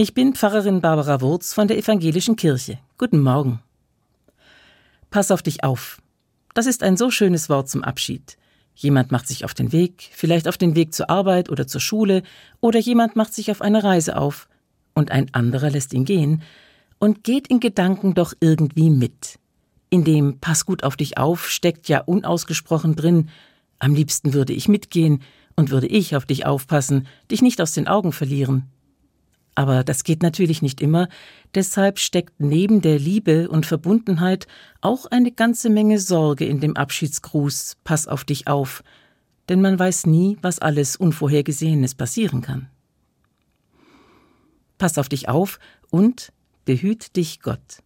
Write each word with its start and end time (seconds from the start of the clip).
Ich 0.00 0.14
bin 0.14 0.36
Pfarrerin 0.36 0.80
Barbara 0.80 1.20
Wurz 1.20 1.52
von 1.52 1.66
der 1.66 1.76
Evangelischen 1.76 2.36
Kirche. 2.36 2.78
Guten 2.98 3.20
Morgen. 3.20 3.58
Pass 5.10 5.32
auf 5.32 5.42
dich 5.42 5.64
auf. 5.64 6.00
Das 6.54 6.66
ist 6.66 6.84
ein 6.84 6.96
so 6.96 7.10
schönes 7.10 7.48
Wort 7.48 7.68
zum 7.68 7.82
Abschied. 7.82 8.38
Jemand 8.76 9.10
macht 9.10 9.26
sich 9.26 9.44
auf 9.44 9.54
den 9.54 9.72
Weg, 9.72 10.08
vielleicht 10.12 10.46
auf 10.46 10.56
den 10.56 10.76
Weg 10.76 10.94
zur 10.94 11.10
Arbeit 11.10 11.50
oder 11.50 11.66
zur 11.66 11.80
Schule, 11.80 12.22
oder 12.60 12.78
jemand 12.78 13.16
macht 13.16 13.34
sich 13.34 13.50
auf 13.50 13.60
eine 13.60 13.82
Reise 13.82 14.16
auf, 14.16 14.48
und 14.94 15.10
ein 15.10 15.34
anderer 15.34 15.68
lässt 15.68 15.92
ihn 15.92 16.04
gehen 16.04 16.42
und 17.00 17.24
geht 17.24 17.48
in 17.48 17.58
Gedanken 17.58 18.14
doch 18.14 18.34
irgendwie 18.38 18.90
mit. 18.90 19.40
In 19.90 20.04
dem 20.04 20.38
Pass 20.38 20.64
gut 20.64 20.84
auf 20.84 20.96
dich 20.96 21.18
auf 21.18 21.50
steckt 21.50 21.88
ja 21.88 22.02
unausgesprochen 22.02 22.94
drin, 22.94 23.30
am 23.80 23.96
liebsten 23.96 24.32
würde 24.32 24.52
ich 24.52 24.68
mitgehen 24.68 25.22
und 25.56 25.70
würde 25.70 25.88
ich 25.88 26.14
auf 26.14 26.24
dich 26.24 26.46
aufpassen, 26.46 27.08
dich 27.32 27.42
nicht 27.42 27.60
aus 27.60 27.72
den 27.72 27.88
Augen 27.88 28.12
verlieren. 28.12 28.70
Aber 29.58 29.82
das 29.82 30.04
geht 30.04 30.22
natürlich 30.22 30.62
nicht 30.62 30.80
immer, 30.80 31.08
deshalb 31.52 31.98
steckt 31.98 32.38
neben 32.38 32.80
der 32.80 32.96
Liebe 32.96 33.48
und 33.48 33.66
Verbundenheit 33.66 34.46
auch 34.82 35.06
eine 35.06 35.32
ganze 35.32 35.68
Menge 35.68 35.98
Sorge 35.98 36.44
in 36.44 36.60
dem 36.60 36.76
Abschiedsgruß 36.76 37.78
Pass 37.82 38.06
auf 38.06 38.22
dich 38.22 38.46
auf, 38.46 38.84
denn 39.48 39.60
man 39.60 39.76
weiß 39.76 40.06
nie, 40.06 40.38
was 40.42 40.60
alles 40.60 40.94
Unvorhergesehenes 40.94 41.96
passieren 41.96 42.40
kann. 42.40 42.68
Pass 44.78 44.96
auf 44.96 45.08
dich 45.08 45.28
auf 45.28 45.58
und 45.90 46.32
behüt 46.64 47.16
dich 47.16 47.40
Gott. 47.40 47.82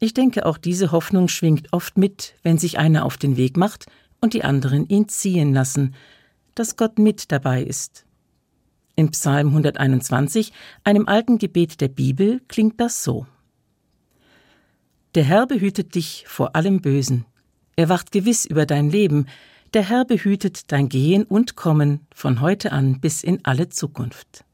Ich 0.00 0.12
denke, 0.12 0.44
auch 0.44 0.58
diese 0.58 0.92
Hoffnung 0.92 1.28
schwingt 1.28 1.72
oft 1.72 1.96
mit, 1.96 2.34
wenn 2.42 2.58
sich 2.58 2.78
einer 2.78 3.06
auf 3.06 3.16
den 3.16 3.38
Weg 3.38 3.56
macht 3.56 3.86
und 4.20 4.34
die 4.34 4.44
anderen 4.44 4.86
ihn 4.86 5.08
ziehen 5.08 5.54
lassen, 5.54 5.94
dass 6.54 6.76
Gott 6.76 6.98
mit 6.98 7.32
dabei 7.32 7.62
ist 7.62 8.04
in 8.98 9.12
Psalm 9.12 9.48
121, 9.48 10.52
einem 10.82 11.06
alten 11.06 11.38
Gebet 11.38 11.80
der 11.80 11.86
Bibel, 11.86 12.40
klingt 12.48 12.80
das 12.80 13.04
so. 13.04 13.26
Der 15.14 15.22
Herr 15.22 15.46
behütet 15.46 15.94
dich 15.94 16.24
vor 16.26 16.56
allem 16.56 16.80
Bösen. 16.80 17.24
Er 17.76 17.88
wacht 17.88 18.10
gewiss 18.10 18.44
über 18.44 18.66
dein 18.66 18.90
Leben. 18.90 19.26
Der 19.72 19.88
Herr 19.88 20.04
behütet 20.04 20.72
dein 20.72 20.88
Gehen 20.88 21.22
und 21.22 21.54
Kommen 21.54 22.08
von 22.12 22.40
heute 22.40 22.72
an 22.72 23.00
bis 23.00 23.22
in 23.22 23.44
alle 23.44 23.68
Zukunft. 23.68 24.44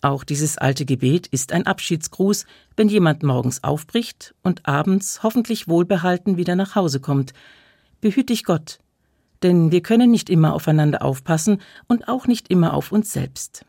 Auch 0.00 0.22
dieses 0.22 0.56
alte 0.56 0.84
Gebet 0.84 1.26
ist 1.26 1.52
ein 1.52 1.66
Abschiedsgruß, 1.66 2.46
wenn 2.76 2.88
jemand 2.88 3.24
morgens 3.24 3.64
aufbricht 3.64 4.36
und 4.44 4.68
abends 4.68 5.24
hoffentlich 5.24 5.66
wohlbehalten 5.66 6.36
wieder 6.36 6.54
nach 6.54 6.76
Hause 6.76 7.00
kommt. 7.00 7.32
Behüt 8.00 8.28
dich 8.28 8.44
Gott, 8.44 8.78
denn 9.42 9.70
wir 9.70 9.82
können 9.82 10.10
nicht 10.10 10.30
immer 10.30 10.54
aufeinander 10.54 11.02
aufpassen 11.02 11.60
und 11.88 12.08
auch 12.08 12.26
nicht 12.26 12.48
immer 12.48 12.74
auf 12.74 12.92
uns 12.92 13.12
selbst. 13.12 13.64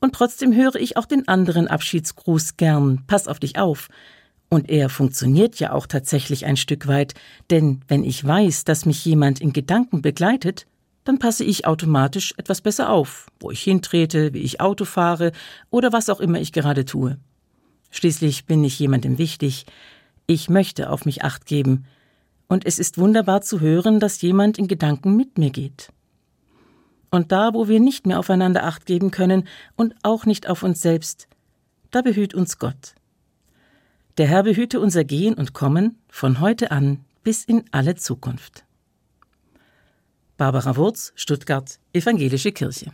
Und 0.00 0.14
trotzdem 0.14 0.54
höre 0.54 0.76
ich 0.76 0.96
auch 0.96 1.04
den 1.04 1.28
anderen 1.28 1.68
Abschiedsgruß 1.68 2.56
gern, 2.56 3.04
pass 3.06 3.28
auf 3.28 3.38
dich 3.38 3.58
auf. 3.58 3.88
Und 4.48 4.68
er 4.68 4.88
funktioniert 4.88 5.60
ja 5.60 5.72
auch 5.72 5.86
tatsächlich 5.86 6.46
ein 6.46 6.56
Stück 6.56 6.88
weit, 6.88 7.14
denn 7.50 7.82
wenn 7.86 8.02
ich 8.02 8.24
weiß, 8.24 8.64
dass 8.64 8.86
mich 8.86 9.04
jemand 9.04 9.40
in 9.40 9.52
Gedanken 9.52 10.02
begleitet, 10.02 10.66
dann 11.04 11.18
passe 11.18 11.44
ich 11.44 11.66
automatisch 11.66 12.34
etwas 12.36 12.60
besser 12.60 12.90
auf, 12.90 13.26
wo 13.38 13.50
ich 13.50 13.62
hintrete, 13.62 14.34
wie 14.34 14.40
ich 14.40 14.60
Auto 14.60 14.84
fahre 14.84 15.32
oder 15.70 15.92
was 15.92 16.08
auch 16.10 16.20
immer 16.20 16.40
ich 16.40 16.52
gerade 16.52 16.84
tue. 16.84 17.18
Schließlich 17.90 18.46
bin 18.46 18.64
ich 18.64 18.78
jemandem 18.78 19.18
wichtig, 19.18 19.66
ich 20.26 20.48
möchte 20.48 20.90
auf 20.90 21.04
mich 21.04 21.24
acht 21.24 21.46
geben, 21.46 21.84
und 22.50 22.66
es 22.66 22.80
ist 22.80 22.98
wunderbar 22.98 23.42
zu 23.42 23.60
hören, 23.60 24.00
dass 24.00 24.20
jemand 24.22 24.58
in 24.58 24.66
Gedanken 24.66 25.16
mit 25.16 25.38
mir 25.38 25.50
geht. 25.50 25.92
Und 27.08 27.30
da, 27.30 27.54
wo 27.54 27.68
wir 27.68 27.78
nicht 27.78 28.06
mehr 28.06 28.18
aufeinander 28.18 28.64
acht 28.64 28.86
geben 28.86 29.12
können 29.12 29.46
und 29.76 29.94
auch 30.02 30.26
nicht 30.26 30.48
auf 30.48 30.64
uns 30.64 30.82
selbst, 30.82 31.28
da 31.92 32.02
behüt 32.02 32.34
uns 32.34 32.58
Gott. 32.58 32.96
Der 34.18 34.26
Herr 34.26 34.42
behüte 34.42 34.80
unser 34.80 35.04
Gehen 35.04 35.34
und 35.34 35.52
Kommen 35.54 35.98
von 36.08 36.40
heute 36.40 36.72
an 36.72 37.04
bis 37.22 37.44
in 37.44 37.64
alle 37.70 37.94
Zukunft. 37.94 38.64
Barbara 40.36 40.74
Wurz, 40.76 41.12
Stuttgart, 41.14 41.78
Evangelische 41.92 42.50
Kirche. 42.50 42.88